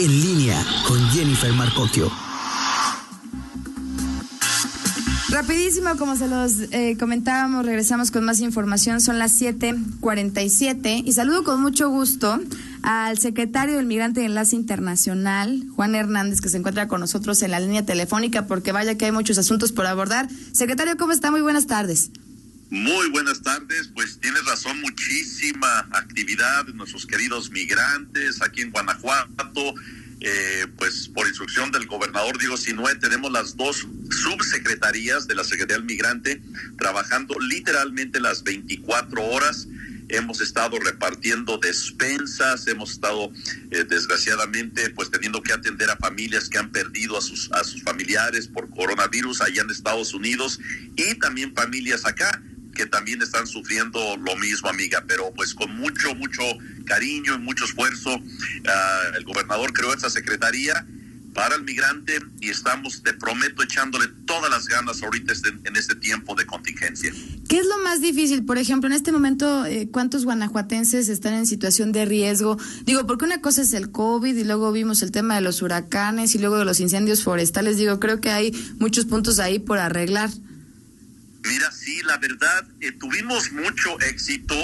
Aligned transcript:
En 0.00 0.18
línea 0.22 0.64
con 0.88 0.98
Jennifer 1.10 1.52
Marcocchio. 1.52 2.10
Rapidísimo, 5.28 5.90
como 5.98 6.16
se 6.16 6.26
los 6.26 6.52
eh, 6.70 6.96
comentábamos, 6.98 7.66
regresamos 7.66 8.10
con 8.10 8.24
más 8.24 8.40
información. 8.40 9.02
Son 9.02 9.18
las 9.18 9.38
7:47 9.38 11.02
y 11.04 11.12
saludo 11.12 11.44
con 11.44 11.60
mucho 11.60 11.90
gusto 11.90 12.40
al 12.80 13.18
secretario 13.18 13.76
del 13.76 13.84
Migrante 13.84 14.20
de 14.20 14.26
Enlace 14.26 14.56
Internacional, 14.56 15.66
Juan 15.76 15.94
Hernández, 15.94 16.40
que 16.40 16.48
se 16.48 16.56
encuentra 16.56 16.88
con 16.88 17.00
nosotros 17.00 17.42
en 17.42 17.50
la 17.50 17.60
línea 17.60 17.84
telefónica, 17.84 18.46
porque 18.46 18.72
vaya 18.72 18.96
que 18.96 19.04
hay 19.04 19.12
muchos 19.12 19.36
asuntos 19.36 19.70
por 19.70 19.84
abordar. 19.84 20.30
Secretario, 20.52 20.96
¿cómo 20.96 21.12
está? 21.12 21.30
Muy 21.30 21.42
buenas 21.42 21.66
tardes. 21.66 22.10
Muy 22.70 23.08
buenas 23.08 23.42
tardes, 23.42 23.90
pues 23.92 24.20
tienes 24.20 24.44
razón, 24.44 24.80
muchísima 24.80 25.80
actividad 25.90 26.66
de 26.66 26.72
nuestros 26.72 27.04
queridos 27.04 27.50
migrantes 27.50 28.40
aquí 28.42 28.60
en 28.60 28.70
Guanajuato. 28.70 29.74
Eh, 30.20 30.66
pues 30.76 31.08
por 31.08 31.26
instrucción 31.26 31.72
del 31.72 31.86
gobernador 31.86 32.38
Diego 32.38 32.56
Sinue, 32.56 32.94
tenemos 32.96 33.32
las 33.32 33.56
dos 33.56 33.88
subsecretarías 34.10 35.26
de 35.26 35.34
la 35.34 35.42
Secretaría 35.42 35.78
del 35.78 35.84
Migrante 35.84 36.42
trabajando 36.78 37.34
literalmente 37.40 38.20
las 38.20 38.44
24 38.44 39.20
horas. 39.20 39.66
Hemos 40.08 40.40
estado 40.40 40.78
repartiendo 40.78 41.58
despensas, 41.58 42.68
hemos 42.68 42.92
estado 42.92 43.32
eh, 43.72 43.84
desgraciadamente 43.88 44.90
pues 44.90 45.10
teniendo 45.10 45.42
que 45.42 45.52
atender 45.52 45.90
a 45.90 45.96
familias 45.96 46.48
que 46.48 46.58
han 46.58 46.70
perdido 46.70 47.18
a 47.18 47.20
sus, 47.20 47.50
a 47.50 47.64
sus 47.64 47.82
familiares 47.82 48.46
por 48.46 48.70
coronavirus 48.70 49.40
allá 49.40 49.62
en 49.62 49.70
Estados 49.70 50.14
Unidos 50.14 50.60
y 50.94 51.16
también 51.16 51.52
familias 51.52 52.06
acá 52.06 52.40
que 52.80 52.86
también 52.86 53.20
están 53.20 53.46
sufriendo 53.46 54.16
lo 54.16 54.36
mismo, 54.36 54.70
amiga, 54.70 55.04
pero 55.06 55.30
pues 55.36 55.52
con 55.52 55.70
mucho, 55.76 56.14
mucho 56.14 56.42
cariño 56.86 57.34
y 57.34 57.38
mucho 57.38 57.66
esfuerzo, 57.66 58.18
ah, 58.66 59.02
el 59.18 59.24
gobernador 59.24 59.70
creó 59.74 59.92
esta 59.92 60.08
secretaría 60.08 60.86
para 61.34 61.56
el 61.56 61.62
migrante 61.62 62.18
y 62.40 62.48
estamos, 62.48 63.02
te 63.02 63.12
prometo, 63.12 63.62
echándole 63.62 64.06
todas 64.24 64.50
las 64.50 64.66
ganas 64.66 65.02
ahorita 65.02 65.34
este, 65.34 65.50
en 65.50 65.76
este 65.76 65.94
tiempo 65.94 66.34
de 66.34 66.46
contingencia. 66.46 67.12
¿Qué 67.48 67.58
es 67.58 67.66
lo 67.66 67.84
más 67.84 68.00
difícil? 68.00 68.46
Por 68.46 68.56
ejemplo, 68.56 68.88
en 68.88 68.94
este 68.94 69.12
momento, 69.12 69.66
eh, 69.66 69.90
¿cuántos 69.92 70.24
guanajuatenses 70.24 71.10
están 71.10 71.34
en 71.34 71.46
situación 71.46 71.92
de 71.92 72.06
riesgo? 72.06 72.56
Digo, 72.84 73.06
porque 73.06 73.26
una 73.26 73.42
cosa 73.42 73.60
es 73.60 73.74
el 73.74 73.90
COVID 73.90 74.34
y 74.34 74.44
luego 74.44 74.72
vimos 74.72 75.02
el 75.02 75.12
tema 75.12 75.34
de 75.34 75.42
los 75.42 75.60
huracanes 75.60 76.34
y 76.34 76.38
luego 76.38 76.56
de 76.56 76.64
los 76.64 76.80
incendios 76.80 77.24
forestales. 77.24 77.76
Digo, 77.76 78.00
creo 78.00 78.22
que 78.22 78.30
hay 78.30 78.52
muchos 78.78 79.04
puntos 79.04 79.38
ahí 79.38 79.58
por 79.58 79.78
arreglar. 79.78 80.30
Mira, 81.50 81.72
sí, 81.72 82.00
la 82.04 82.16
verdad, 82.16 82.64
eh, 82.80 82.92
tuvimos 82.92 83.50
mucho 83.50 84.00
éxito, 84.02 84.54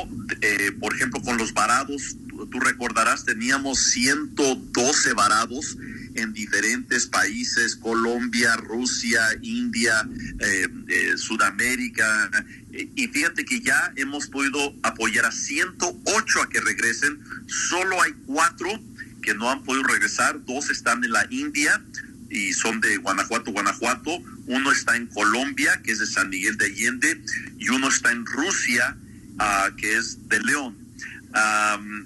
eh, 0.40 0.70
por 0.78 0.94
ejemplo, 0.94 1.20
con 1.20 1.36
los 1.36 1.52
varados. 1.52 2.16
Tú, 2.48 2.60
recordarás, 2.60 3.24
teníamos 3.24 3.80
112 3.90 5.12
varados 5.14 5.76
en 6.14 6.32
diferentes 6.32 7.08
países, 7.08 7.74
Colombia, 7.74 8.54
Rusia, 8.54 9.20
India, 9.42 10.08
eh, 10.38 11.14
Sudamérica. 11.16 12.30
y 12.72 13.08
fíjate 13.08 13.44
que 13.44 13.60
ya 13.60 13.92
hemos 13.96 14.28
podido 14.28 14.72
apoyar 14.84 15.24
a 15.24 15.32
108 15.32 16.42
a 16.42 16.48
que 16.48 16.60
regresen. 16.60 17.18
Solo 17.48 18.00
hay 18.00 18.12
cuatro 18.26 18.68
que 19.22 19.34
no 19.34 19.50
han 19.50 19.64
podido 19.64 19.82
regresar. 19.88 20.44
Dos 20.44 20.70
están 20.70 21.02
en 21.02 21.10
la 21.10 21.26
India 21.30 21.82
y 22.30 22.52
son 22.52 22.80
de 22.80 22.98
Guanajuato, 22.98 23.50
Guanajuato 23.50 24.22
uno 24.46 24.72
está 24.72 24.96
en 24.96 25.06
Colombia, 25.06 25.80
que 25.82 25.92
es 25.92 25.98
de 25.98 26.06
San 26.06 26.30
Miguel 26.30 26.56
de 26.56 26.66
Allende, 26.66 27.20
y 27.58 27.68
uno 27.68 27.88
está 27.88 28.12
en 28.12 28.24
Rusia, 28.24 28.96
uh, 29.38 29.74
que 29.76 29.96
es 29.96 30.28
de 30.28 30.40
León. 30.40 30.86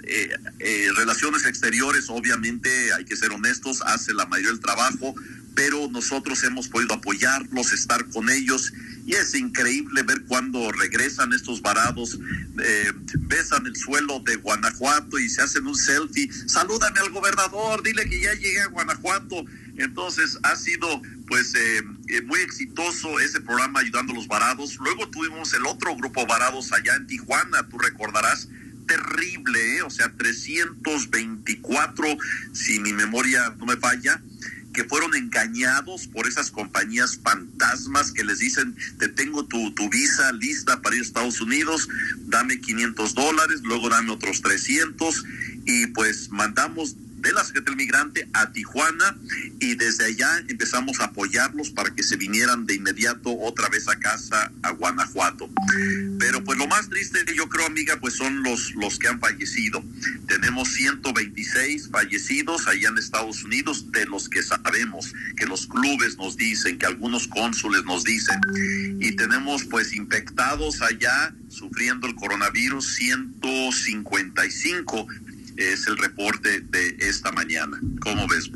Eh, 0.04 0.36
eh, 0.58 0.88
relaciones 0.96 1.46
exteriores, 1.46 2.06
obviamente, 2.08 2.92
hay 2.92 3.04
que 3.04 3.16
ser 3.16 3.30
honestos, 3.30 3.80
hace 3.86 4.12
la 4.12 4.26
mayoría 4.26 4.50
del 4.50 4.60
trabajo, 4.60 5.14
pero 5.54 5.88
nosotros 5.88 6.42
hemos 6.42 6.68
podido 6.68 6.94
apoyarlos, 6.94 7.72
estar 7.72 8.04
con 8.06 8.28
ellos, 8.30 8.72
y 9.06 9.14
es 9.14 9.34
increíble 9.34 10.02
ver 10.02 10.22
cuando 10.22 10.72
regresan 10.72 11.32
estos 11.32 11.62
varados, 11.62 12.18
eh, 12.62 12.92
besan 13.20 13.66
el 13.66 13.76
suelo 13.76 14.20
de 14.20 14.36
Guanajuato 14.36 15.18
y 15.18 15.28
se 15.28 15.42
hacen 15.42 15.66
un 15.66 15.76
selfie, 15.76 16.30
salúdame 16.46 17.00
al 17.00 17.10
gobernador, 17.10 17.82
dile 17.82 18.08
que 18.08 18.20
ya 18.20 18.34
llegué 18.34 18.60
a 18.60 18.68
Guanajuato. 18.68 19.44
Entonces 19.76 20.38
ha 20.42 20.56
sido 20.56 21.02
pues 21.30 21.54
eh, 21.54 21.82
eh, 22.08 22.22
muy 22.22 22.40
exitoso 22.40 23.20
ese 23.20 23.40
programa 23.40 23.78
ayudando 23.78 24.12
a 24.12 24.16
los 24.16 24.26
varados. 24.26 24.76
Luego 24.80 25.08
tuvimos 25.08 25.54
el 25.54 25.64
otro 25.64 25.94
grupo 25.94 26.26
varados 26.26 26.72
allá 26.72 26.96
en 26.96 27.06
Tijuana, 27.06 27.68
tú 27.68 27.78
recordarás, 27.78 28.48
terrible, 28.88 29.76
¿eh? 29.76 29.82
o 29.82 29.90
sea, 29.90 30.12
324, 30.16 32.04
si 32.52 32.80
mi 32.80 32.92
memoria 32.92 33.54
no 33.58 33.66
me 33.66 33.76
falla, 33.76 34.20
que 34.74 34.82
fueron 34.82 35.14
engañados 35.14 36.08
por 36.08 36.26
esas 36.26 36.50
compañías 36.50 37.20
fantasmas 37.22 38.10
que 38.10 38.24
les 38.24 38.40
dicen, 38.40 38.76
te 38.98 39.06
tengo 39.06 39.46
tu, 39.46 39.72
tu 39.74 39.88
visa 39.88 40.32
lista 40.32 40.82
para 40.82 40.96
ir 40.96 41.02
a 41.02 41.04
Estados 41.04 41.40
Unidos, 41.40 41.88
dame 42.26 42.60
500 42.60 43.14
dólares, 43.14 43.60
luego 43.62 43.88
dame 43.88 44.10
otros 44.10 44.42
300 44.42 45.24
y 45.64 45.86
pues 45.88 46.30
mandamos 46.30 46.96
de 47.20 47.32
la 47.32 47.44
Secretaría 47.44 47.76
del 47.76 47.76
Migrante 47.76 48.28
a 48.32 48.52
Tijuana 48.52 49.16
y 49.60 49.74
desde 49.74 50.06
allá 50.06 50.42
empezamos 50.48 51.00
a 51.00 51.04
apoyarlos 51.04 51.70
para 51.70 51.94
que 51.94 52.02
se 52.02 52.16
vinieran 52.16 52.66
de 52.66 52.74
inmediato 52.74 53.36
otra 53.38 53.68
vez 53.68 53.88
a 53.88 53.96
casa 53.96 54.50
a 54.62 54.70
Guanajuato. 54.70 55.50
Pero 56.18 56.42
pues 56.44 56.58
lo 56.58 56.66
más 56.66 56.88
triste 56.88 57.24
yo 57.34 57.48
creo, 57.48 57.66
amiga, 57.66 57.98
pues 58.00 58.14
son 58.14 58.42
los, 58.42 58.74
los 58.74 58.98
que 58.98 59.08
han 59.08 59.20
fallecido. 59.20 59.84
Tenemos 60.26 60.72
126 60.72 61.90
fallecidos 61.90 62.66
allá 62.66 62.88
en 62.88 62.98
Estados 62.98 63.44
Unidos 63.44 63.92
de 63.92 64.06
los 64.06 64.28
que 64.28 64.42
sabemos, 64.42 65.12
que 65.36 65.46
los 65.46 65.66
clubes 65.66 66.16
nos 66.16 66.36
dicen, 66.36 66.78
que 66.78 66.86
algunos 66.86 67.28
cónsules 67.28 67.84
nos 67.84 68.04
dicen. 68.04 68.40
Y 69.00 69.12
tenemos 69.12 69.64
pues 69.64 69.92
infectados 69.92 70.82
allá 70.82 71.34
sufriendo 71.48 72.06
el 72.06 72.14
coronavirus 72.14 72.94
155 72.94 75.06
es 75.60 75.86
el 75.86 75.98
reporte 75.98 76.60
de 76.60 76.96
esta 77.00 77.30
mañana. 77.32 77.78
¿Cómo 78.00 78.26
ves? 78.28 78.50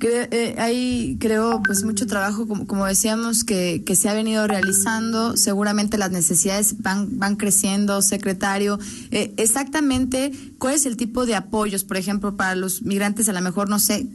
Eh, 0.00 0.54
hay, 0.58 1.16
creo, 1.20 1.62
pues 1.64 1.84
mucho 1.84 2.06
trabajo, 2.06 2.48
como, 2.48 2.66
como 2.66 2.86
decíamos, 2.86 3.44
que, 3.44 3.82
que, 3.84 3.94
se 3.94 4.08
ha 4.08 4.14
venido 4.14 4.46
realizando. 4.46 5.36
Seguramente 5.36 5.98
las 5.98 6.10
necesidades 6.10 6.82
van, 6.82 7.18
van 7.18 7.36
creciendo, 7.36 8.00
secretario. 8.02 8.78
Eh, 9.10 9.34
exactamente, 9.36 10.32
¿cuál 10.58 10.74
es 10.74 10.86
el 10.86 10.96
tipo 10.96 11.26
de 11.26 11.34
apoyos, 11.34 11.84
por 11.84 11.96
ejemplo, 11.96 12.36
para 12.36 12.54
los 12.54 12.82
migrantes? 12.82 13.28
A 13.28 13.32
lo 13.32 13.40
mejor, 13.40 13.68
no 13.68 13.78
sé, 13.78 14.06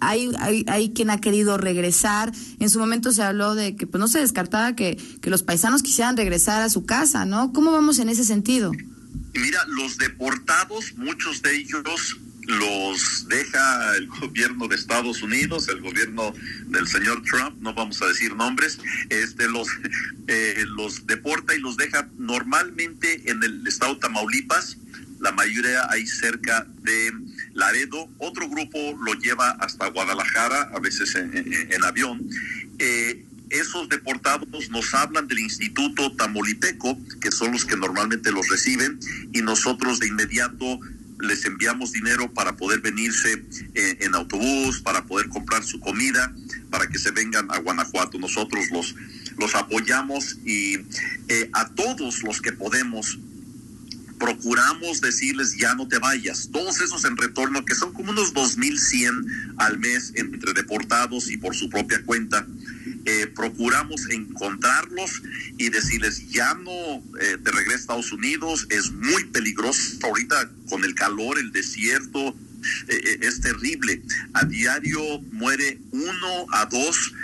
hay, 0.00 0.30
hay, 0.38 0.64
hay, 0.66 0.90
quien 0.90 1.10
ha 1.10 1.20
querido 1.20 1.58
regresar. 1.58 2.32
En 2.58 2.70
su 2.70 2.78
momento 2.78 3.12
se 3.12 3.22
habló 3.22 3.54
de 3.54 3.76
que 3.76 3.86
pues 3.86 4.00
no 4.00 4.08
se 4.08 4.20
descartaba 4.20 4.74
que, 4.74 4.98
que 5.20 5.30
los 5.30 5.42
paisanos 5.42 5.82
quisieran 5.82 6.16
regresar 6.16 6.62
a 6.62 6.68
su 6.68 6.84
casa, 6.84 7.24
¿no? 7.24 7.52
¿Cómo 7.52 7.72
vamos 7.72 7.98
en 7.98 8.08
ese 8.08 8.24
sentido? 8.24 8.72
Mira, 9.40 9.64
los 9.68 9.98
deportados, 9.98 10.94
muchos 10.96 11.42
de 11.42 11.56
ellos 11.56 12.18
los 12.48 13.28
deja 13.28 13.96
el 13.96 14.08
gobierno 14.08 14.68
de 14.68 14.74
Estados 14.74 15.22
Unidos, 15.22 15.68
el 15.68 15.80
gobierno 15.80 16.34
del 16.66 16.88
señor 16.88 17.22
Trump, 17.22 17.60
no 17.60 17.74
vamos 17.74 18.00
a 18.00 18.06
decir 18.06 18.34
nombres, 18.34 18.80
este 19.10 19.46
los 19.48 19.68
eh, 20.28 20.64
los 20.66 21.06
deporta 21.06 21.54
y 21.54 21.60
los 21.60 21.76
deja 21.76 22.08
normalmente 22.16 23.30
en 23.30 23.42
el 23.44 23.66
estado 23.66 23.98
Tamaulipas, 23.98 24.78
la 25.20 25.32
mayoría 25.32 25.90
ahí 25.90 26.06
cerca 26.06 26.66
de 26.82 27.12
Laredo, 27.52 28.08
otro 28.18 28.48
grupo 28.48 28.78
lo 29.04 29.14
lleva 29.14 29.50
hasta 29.60 29.88
Guadalajara, 29.88 30.70
a 30.74 30.80
veces 30.80 31.14
en, 31.16 31.84
avión. 31.84 32.28
Eh, 32.78 33.24
esos 33.50 33.88
deportados 33.88 34.70
nos 34.70 34.94
hablan 34.94 35.28
del 35.28 35.40
Instituto 35.40 36.12
Tamaulipeco, 36.12 36.98
que 37.20 37.30
son 37.30 37.52
los 37.52 37.64
que 37.64 37.76
normalmente 37.76 38.30
los 38.30 38.48
reciben, 38.48 38.98
y 39.32 39.42
nosotros 39.42 39.98
de 40.00 40.08
inmediato 40.08 40.80
les 41.20 41.44
enviamos 41.44 41.92
dinero 41.92 42.32
para 42.32 42.56
poder 42.56 42.80
venirse 42.80 43.44
eh, 43.74 43.98
en 44.00 44.14
autobús, 44.14 44.80
para 44.80 45.04
poder 45.04 45.28
comprar 45.28 45.64
su 45.64 45.80
comida, 45.80 46.32
para 46.70 46.86
que 46.88 46.98
se 46.98 47.10
vengan 47.10 47.50
a 47.50 47.58
Guanajuato. 47.58 48.18
Nosotros 48.18 48.66
los, 48.70 48.94
los 49.36 49.54
apoyamos 49.54 50.36
y 50.44 50.76
eh, 51.28 51.50
a 51.52 51.68
todos 51.70 52.22
los 52.22 52.40
que 52.40 52.52
podemos 52.52 53.18
procuramos 54.18 55.00
decirles 55.00 55.56
ya 55.56 55.74
no 55.74 55.88
te 55.88 55.98
vayas. 55.98 56.50
Todos 56.52 56.80
esos 56.80 57.04
en 57.04 57.16
retorno, 57.16 57.64
que 57.64 57.74
son 57.74 57.92
como 57.92 58.10
unos 58.10 58.34
2.100 58.34 59.54
al 59.58 59.78
mes 59.78 60.12
entre 60.16 60.52
deportados 60.52 61.30
y 61.30 61.36
por 61.36 61.54
su 61.54 61.70
propia 61.70 62.02
cuenta, 62.04 62.46
eh, 63.10 63.26
procuramos 63.26 64.02
encontrarlos 64.10 65.22
y 65.56 65.70
decirles, 65.70 66.28
ya 66.28 66.52
no 66.52 67.02
eh, 67.18 67.38
te 67.42 67.50
regresa 67.50 67.76
a 67.76 67.80
Estados 67.80 68.12
Unidos, 68.12 68.66
es 68.68 68.92
muy 68.92 69.24
peligroso 69.24 69.96
ahorita 70.02 70.50
con 70.68 70.84
el 70.84 70.94
calor, 70.94 71.38
el 71.38 71.50
desierto, 71.50 72.36
eh, 72.88 73.18
es 73.22 73.40
terrible. 73.40 74.02
A 74.34 74.44
diario 74.44 75.00
muere 75.32 75.78
uno 75.90 76.46
a 76.52 76.66
dos 76.66 77.14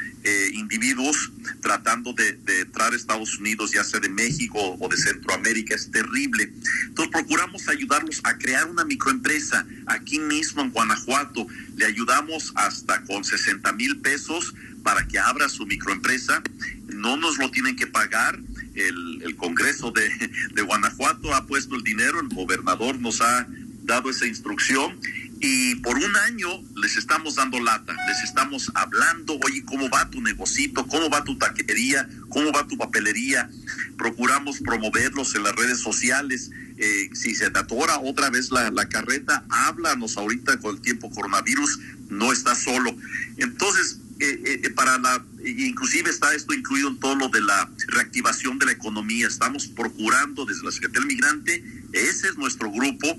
individuos 0.54 1.32
tratando 1.60 2.14
de, 2.14 2.32
de, 2.32 2.60
entrar 2.60 2.92
a 2.92 2.96
Estados 2.96 3.38
Unidos, 3.38 3.72
ya 3.72 3.84
sea 3.84 4.00
de 4.00 4.08
México 4.08 4.76
o 4.80 4.88
de 4.88 4.96
Centroamérica, 4.96 5.74
es 5.74 5.90
terrible. 5.90 6.50
Entonces 6.86 7.12
procuramos 7.12 7.68
ayudarlos 7.68 8.20
a 8.24 8.38
crear 8.38 8.68
una 8.68 8.84
microempresa 8.84 9.66
aquí 9.86 10.18
mismo 10.18 10.62
en 10.62 10.70
Guanajuato. 10.70 11.46
Le 11.76 11.84
ayudamos 11.84 12.52
hasta 12.56 13.02
con 13.04 13.24
60 13.24 13.70
mil 13.72 13.98
pesos 13.98 14.54
para 14.82 15.06
que 15.06 15.18
abra 15.18 15.48
su 15.48 15.66
microempresa. 15.66 16.42
No 16.86 17.16
nos 17.16 17.38
lo 17.38 17.50
tienen 17.50 17.76
que 17.76 17.86
pagar. 17.86 18.38
El, 18.74 19.22
el 19.22 19.36
Congreso 19.36 19.92
de, 19.92 20.08
de 20.52 20.62
Guanajuato 20.62 21.34
ha 21.34 21.46
puesto 21.46 21.76
el 21.76 21.82
dinero, 21.82 22.18
el 22.20 22.28
gobernador 22.28 22.98
nos 22.98 23.20
ha 23.20 23.46
dado 23.84 24.10
esa 24.10 24.26
instrucción 24.26 24.98
y 25.40 25.74
por 25.76 25.96
un 25.96 26.16
año 26.16 26.48
les 26.76 26.96
estamos 26.96 27.34
dando 27.34 27.60
lata, 27.60 27.94
les 28.08 28.22
estamos 28.22 28.70
hablando, 28.74 29.38
oye, 29.44 29.64
¿cómo 29.64 29.88
va 29.90 30.08
tu 30.10 30.20
negocito? 30.20 30.86
¿Cómo 30.86 31.10
va 31.10 31.24
tu 31.24 31.36
taquería? 31.36 32.08
¿Cómo 32.28 32.52
va 32.52 32.66
tu 32.66 32.76
papelería? 32.76 33.50
Procuramos 33.98 34.58
promoverlos 34.60 35.34
en 35.34 35.42
las 35.42 35.54
redes 35.54 35.80
sociales. 35.80 36.50
Eh, 36.76 37.10
si 37.12 37.34
se 37.34 37.50
te 37.50 37.58
atora 37.58 37.98
otra 38.00 38.30
vez 38.30 38.50
la, 38.50 38.70
la 38.70 38.88
carreta, 38.88 39.44
háblanos 39.48 40.16
ahorita 40.16 40.58
con 40.58 40.76
el 40.76 40.82
tiempo 40.82 41.10
coronavirus, 41.10 41.78
no 42.08 42.32
estás 42.32 42.62
solo. 42.62 42.96
Entonces, 43.36 43.98
eh, 44.20 44.60
eh, 44.62 44.70
para 44.70 44.96
la, 44.98 45.24
inclusive 45.44 46.08
está 46.08 46.32
esto 46.34 46.54
incluido 46.54 46.88
en 46.88 47.00
todo 47.00 47.16
lo 47.16 47.28
de 47.28 47.40
la 47.40 47.68
reactivación 47.88 48.58
de 48.58 48.66
la 48.66 48.72
economía. 48.72 49.26
Estamos 49.26 49.66
procurando 49.66 50.44
desde 50.44 50.64
la 50.64 50.72
Secretaría 50.72 51.06
Migrante, 51.06 51.64
ese 51.94 52.28
es 52.28 52.36
nuestro 52.36 52.70
grupo, 52.70 53.16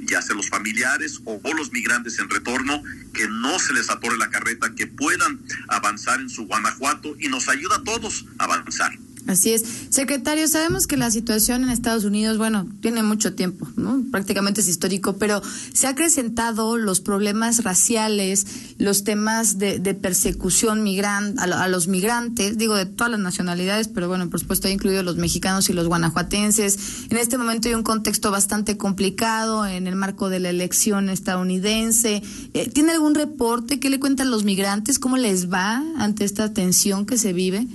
ya 0.00 0.22
sea 0.22 0.34
los 0.34 0.48
familiares 0.48 1.20
o, 1.24 1.40
los 1.54 1.72
migrantes 1.72 2.18
en 2.18 2.28
retorno, 2.28 2.82
que 3.12 3.28
no 3.28 3.58
se 3.58 3.72
les 3.74 3.90
atore 3.90 4.16
la 4.16 4.30
carreta, 4.30 4.74
que 4.74 4.86
puedan 4.86 5.40
avanzar 5.68 6.20
en 6.20 6.30
su 6.30 6.46
Guanajuato 6.46 7.14
y 7.20 7.28
nos 7.28 7.48
ayuda 7.48 7.76
a 7.76 7.84
todos 7.84 8.26
a 8.38 8.44
avanzar. 8.44 8.92
Así 9.26 9.52
es. 9.52 9.64
Secretario, 9.88 10.46
sabemos 10.48 10.86
que 10.86 10.98
la 10.98 11.10
situación 11.10 11.64
en 11.64 11.70
Estados 11.70 12.04
Unidos, 12.04 12.36
bueno, 12.36 12.68
tiene 12.82 13.02
mucho 13.02 13.34
tiempo, 13.34 13.66
¿no? 13.74 14.02
Prácticamente 14.10 14.60
es 14.60 14.68
histórico, 14.68 15.16
pero 15.16 15.40
se 15.72 15.86
ha 15.86 15.90
acrecentado 15.90 16.76
los 16.76 17.00
problemas 17.00 17.64
raciales, 17.64 18.46
los 18.78 19.02
temas 19.02 19.58
de, 19.58 19.78
de 19.78 19.94
persecución 19.94 20.82
migran, 20.82 21.38
a, 21.38 21.44
a, 21.44 21.68
los 21.68 21.88
migrantes, 21.88 22.58
digo, 22.58 22.74
de 22.74 22.84
todas 22.84 23.10
las 23.10 23.20
nacionalidades, 23.20 23.88
pero 23.88 24.08
bueno, 24.08 24.28
por 24.28 24.40
supuesto, 24.40 24.68
incluidos 24.68 25.04
los 25.04 25.16
mexicanos 25.16 25.70
y 25.70 25.72
los 25.72 25.88
guanajuatenses. 25.88 27.06
En 27.08 27.16
este 27.16 27.38
momento 27.38 27.68
hay 27.68 27.74
un 27.74 27.82
contexto 27.82 28.30
bastante 28.30 28.76
complicado 28.76 29.66
en 29.66 29.86
el 29.86 29.96
marco 29.96 30.28
de 30.28 30.40
la 30.40 30.50
elección 30.50 31.08
estadounidense. 31.08 32.22
Eh, 32.52 32.68
¿Tiene 32.68 32.92
algún 32.92 33.14
reporte? 33.14 33.80
¿Qué 33.80 33.88
le 33.88 33.98
cuentan 33.98 34.30
los 34.30 34.44
migrantes? 34.44 34.98
¿Cómo 34.98 35.16
les 35.16 35.50
va 35.50 35.82
ante 35.96 36.24
esta 36.24 36.52
tensión 36.52 37.06
que 37.06 37.16
se 37.16 37.32
vive? 37.32 37.66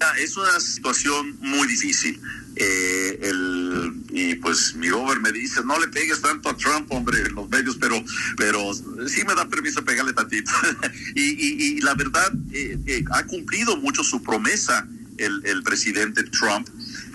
Mira, 0.00 0.18
es 0.18 0.34
una 0.36 0.58
situación 0.60 1.36
muy 1.40 1.68
difícil. 1.68 2.18
Eh, 2.56 3.18
el, 3.22 3.92
y 4.10 4.34
pues 4.36 4.74
mi 4.74 4.88
over 4.88 5.20
me 5.20 5.30
dice, 5.30 5.60
no 5.64 5.78
le 5.78 5.88
pegues 5.88 6.22
tanto 6.22 6.48
a 6.48 6.56
Trump, 6.56 6.90
hombre, 6.90 7.20
en 7.20 7.34
los 7.34 7.48
medios, 7.50 7.76
pero, 7.78 8.02
pero 8.36 8.72
sí 8.74 9.22
me 9.26 9.34
da 9.34 9.46
permiso 9.46 9.84
pegarle 9.84 10.14
tantito. 10.14 10.50
y, 11.14 11.22
y, 11.22 11.76
y, 11.76 11.80
la 11.82 11.94
verdad, 11.94 12.32
eh, 12.50 12.78
eh, 12.86 13.04
ha 13.12 13.24
cumplido 13.26 13.76
mucho 13.76 14.02
su 14.02 14.22
promesa 14.22 14.88
el, 15.18 15.42
el 15.44 15.62
presidente 15.62 16.24
Trump 16.24 16.66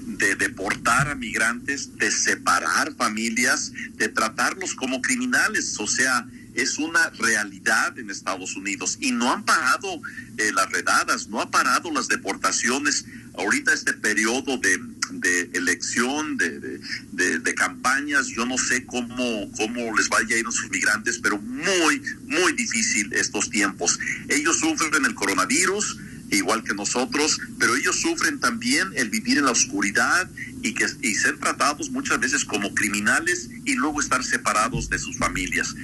de 0.06 0.36
deportar 0.36 1.10
a 1.10 1.16
migrantes, 1.16 1.98
de 1.98 2.12
separar 2.12 2.94
familias, 2.96 3.72
de 3.96 4.10
tratarlos 4.10 4.76
como 4.76 5.02
criminales, 5.02 5.76
o 5.80 5.88
sea, 5.88 6.28
es 6.56 6.78
una 6.78 7.10
realidad 7.12 7.98
en 8.00 8.10
Estados 8.10 8.56
Unidos 8.56 8.98
y 9.02 9.12
no 9.12 9.32
han 9.32 9.44
parado 9.44 10.02
eh, 10.38 10.52
las 10.54 10.72
redadas, 10.72 11.28
no 11.28 11.42
ha 11.42 11.52
parado 11.52 11.92
las 11.92 12.08
deportaciones. 12.08 13.06
Ahorita 13.38 13.74
este 13.74 13.94
periodo 13.94 14.58
de, 14.58 14.80
de 15.12 15.50
elección, 15.54 16.38
de, 16.38 16.80
de, 17.12 17.40
de, 17.40 17.56
campañas, 17.56 18.28
yo 18.28 18.46
no 18.46 18.58
sé 18.58 18.86
cómo, 18.86 19.52
cómo 19.58 19.98
les 19.98 20.08
vaya 20.08 20.36
a 20.36 20.40
ir 20.40 20.48
a 20.48 20.52
sus 20.52 20.70
migrantes, 20.70 21.20
pero 21.22 21.38
muy, 21.38 22.02
muy 22.26 22.54
difícil 22.54 23.12
estos 23.14 23.50
tiempos. 23.50 24.00
Ellos 24.30 24.60
sufren 24.60 25.04
el 25.06 25.14
coronavirus, 25.14 25.98
igual 26.32 26.64
que 26.64 26.74
nosotros, 26.74 27.40
pero 27.60 27.76
ellos 27.76 28.00
sufren 28.00 28.40
también 28.40 28.88
el 28.96 29.10
vivir 29.10 29.38
en 29.38 29.46
la 29.46 29.52
oscuridad 29.52 30.30
y, 30.62 30.74
que, 30.74 30.86
y 31.02 31.16
ser 31.16 31.38
tratados 31.38 31.92
muchas 31.92 32.20
veces 32.20 32.46
como 32.46 32.74
criminales 32.74 33.50
y 33.66 33.76
luego 33.76 34.00
estar 34.00 34.24
separados 34.24 34.90
de 34.90 34.98
sus 34.98 35.18
familias. 35.18 35.76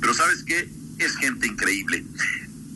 Pero 0.00 0.14
sabes 0.14 0.42
qué? 0.44 0.68
Es 0.98 1.16
gente 1.16 1.46
increíble. 1.46 2.04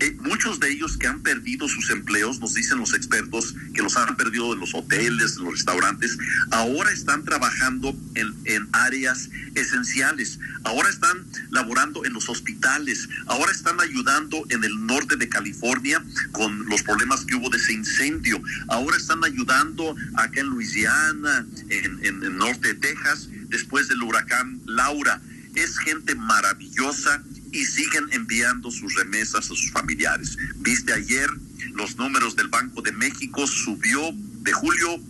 Eh, 0.03 0.17
muchos 0.23 0.59
de 0.59 0.69
ellos 0.69 0.97
que 0.97 1.07
han 1.07 1.21
perdido 1.21 1.69
sus 1.69 1.89
empleos, 1.91 2.41
nos 2.41 2.55
dicen 2.55 2.79
los 2.79 2.93
expertos, 2.93 3.55
que 3.73 3.83
los 3.83 3.97
han 3.97 4.17
perdido 4.17 4.53
en 4.53 4.59
los 4.59 4.75
hoteles, 4.75 5.37
en 5.37 5.45
los 5.45 5.53
restaurantes, 5.53 6.19
ahora 6.51 6.91
están 6.91 7.25
trabajando 7.25 7.97
en, 8.17 8.35
en 8.47 8.69
áreas 8.73 9.31
esenciales, 9.55 10.41
ahora 10.65 10.89
están 10.89 11.25
laborando 11.51 12.05
en 12.05 12.15
los 12.15 12.29
hospitales, 12.29 13.09
ahora 13.27 13.53
están 13.53 13.81
ayudando 13.81 14.45
en 14.49 14.65
el 14.65 14.87
norte 14.87 15.15
de 15.15 15.29
California 15.29 16.03
con 16.33 16.69
los 16.69 16.83
problemas 16.83 17.25
que 17.25 17.37
hubo 17.37 17.49
de 17.51 17.59
ese 17.59 17.73
incendio, 17.73 18.43
ahora 18.71 18.97
están 18.97 19.23
ayudando 19.23 19.95
acá 20.17 20.41
en 20.41 20.49
Luisiana, 20.49 21.47
en, 21.69 22.05
en 22.05 22.25
el 22.25 22.37
norte 22.37 22.69
de 22.69 22.75
Texas, 22.75 23.29
después 23.49 23.87
del 23.87 24.03
huracán 24.03 24.61
Laura 24.67 25.21
es 25.55 25.79
gente 25.79 26.15
maravillosa 26.15 27.23
y 27.53 27.65
siguen 27.65 28.05
enviando 28.13 28.71
sus 28.71 28.95
remesas 28.95 29.51
a 29.51 29.55
sus 29.55 29.71
familiares. 29.73 30.37
Viste 30.57 30.93
ayer 30.93 31.29
los 31.75 31.97
números 31.97 32.37
del 32.37 32.49
Banco 32.49 32.83
de 32.83 32.93
México 32.93 33.47
subió 33.47 34.13
de 34.43 34.53
julio 34.53 35.01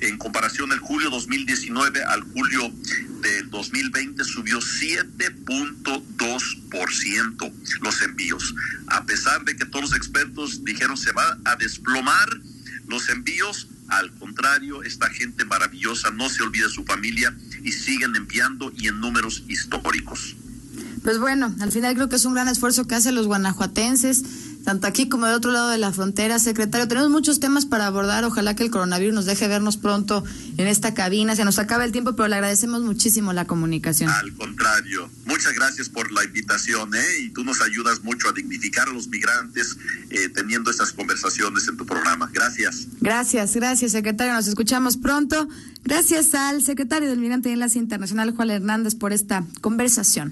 en 0.00 0.16
comparación 0.16 0.72
al 0.72 0.78
julio 0.78 1.10
2019 1.10 2.02
al 2.02 2.22
julio 2.22 2.72
del 3.20 3.50
2020 3.50 4.24
subió 4.24 4.58
7.2% 4.58 7.52
los 7.82 8.02
envíos. 8.02 8.54
A 8.86 9.04
pesar 9.04 9.44
de 9.44 9.54
que 9.56 9.66
todos 9.66 9.90
los 9.90 9.94
expertos 9.94 10.64
dijeron 10.64 10.96
se 10.96 11.12
va 11.12 11.38
a 11.44 11.56
desplomar 11.56 12.40
los 12.86 13.10
envíos, 13.10 13.68
al 13.90 14.12
contrario, 14.12 14.82
esta 14.82 15.08
gente 15.10 15.44
maravillosa 15.44 16.10
no 16.10 16.28
se 16.28 16.42
olvida 16.42 16.66
de 16.66 16.72
su 16.72 16.84
familia 16.84 17.36
y 17.62 17.72
siguen 17.72 18.16
enviando 18.16 18.72
y 18.76 18.88
en 18.88 19.00
números 19.00 19.44
históricos. 19.48 20.36
Pues 21.02 21.18
bueno, 21.18 21.54
al 21.60 21.72
final 21.72 21.94
creo 21.94 22.08
que 22.08 22.16
es 22.16 22.24
un 22.24 22.34
gran 22.34 22.48
esfuerzo 22.48 22.86
que 22.86 22.94
hacen 22.94 23.14
los 23.14 23.26
guanajuatenses, 23.26 24.22
tanto 24.64 24.86
aquí 24.86 25.08
como 25.08 25.26
del 25.26 25.34
otro 25.34 25.50
lado 25.50 25.68
de 25.68 25.78
la 25.78 25.92
frontera. 25.92 26.38
Secretario, 26.38 26.88
tenemos 26.88 27.10
muchos 27.10 27.40
temas 27.40 27.66
para 27.66 27.86
abordar. 27.86 28.24
Ojalá 28.24 28.54
que 28.54 28.62
el 28.62 28.70
coronavirus 28.70 29.14
nos 29.14 29.26
deje 29.26 29.48
vernos 29.48 29.76
pronto 29.76 30.24
en 30.56 30.66
esta 30.66 30.94
cabina. 30.94 31.36
Se 31.36 31.44
nos 31.44 31.58
acaba 31.58 31.84
el 31.84 31.92
tiempo, 31.92 32.14
pero 32.16 32.28
le 32.28 32.36
agradecemos 32.36 32.82
muchísimo 32.82 33.32
la 33.32 33.46
comunicación. 33.46 34.10
Al 34.10 34.32
contrario, 34.34 35.10
muchas 35.26 35.54
gracias 35.54 35.88
por 35.88 36.12
la 36.12 36.24
invitación, 36.24 36.94
¿eh? 36.94 37.18
Y 37.22 37.30
tú 37.30 37.44
nos 37.44 37.60
ayudas 37.60 38.02
mucho 38.02 38.28
a 38.28 38.32
dignificar 38.32 38.88
a 38.88 38.92
los 38.92 39.08
migrantes 39.08 39.76
eh, 40.10 40.28
teniendo 40.28 40.70
estas 40.70 40.92
conversaciones 40.92 41.66
en 41.68 41.76
tu 41.76 41.86
programa. 41.86 42.30
Gracias. 42.32 42.86
Gracias, 43.00 43.54
gracias, 43.54 43.92
secretario. 43.92 44.34
Nos 44.34 44.46
escuchamos 44.46 44.96
pronto. 44.96 45.48
Gracias 45.84 46.34
al 46.34 46.62
secretario 46.62 47.08
del 47.08 47.18
Migrante 47.18 47.48
y 47.48 47.52
Enlace 47.52 47.78
Internacional, 47.78 48.32
Juan 48.36 48.50
Hernández, 48.50 48.94
por 48.94 49.12
esta 49.12 49.44
conversación. 49.60 50.28